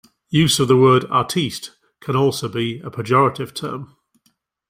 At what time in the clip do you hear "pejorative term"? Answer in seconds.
2.89-3.95